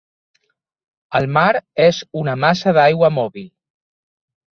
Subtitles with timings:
[1.19, 3.45] El mar és una massa d'aigua mòbil.